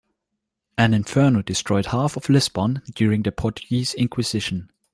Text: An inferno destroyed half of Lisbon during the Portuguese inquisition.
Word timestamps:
An 0.79 0.95
inferno 0.95 1.43
destroyed 1.43 1.85
half 1.85 2.17
of 2.17 2.27
Lisbon 2.27 2.81
during 2.95 3.21
the 3.21 3.31
Portuguese 3.31 3.93
inquisition. 3.93 4.71